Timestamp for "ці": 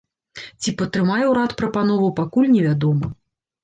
0.61-0.73